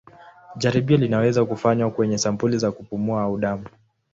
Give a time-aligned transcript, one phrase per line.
[0.57, 3.65] Jaribio linaweza kufanywa kwenye sampuli za kupumua au damu.